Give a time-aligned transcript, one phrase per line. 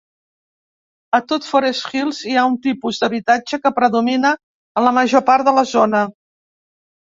[1.17, 4.35] A tot Forest Hill, hi ha un tipus d'habitatge que predomina
[4.83, 6.05] a la major part de la zona.